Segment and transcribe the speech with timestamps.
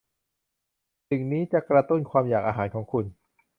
[1.09, 3.05] สิ่งนี้จะกระตุ้นความอยากอาหารของคุณ